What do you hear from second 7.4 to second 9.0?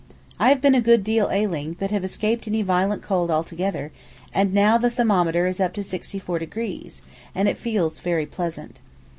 it feels very pleasant.